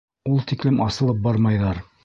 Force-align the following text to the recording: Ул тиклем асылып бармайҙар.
Ул 0.29 0.39
тиклем 0.51 0.81
асылып 0.87 1.21
бармайҙар. 1.29 1.87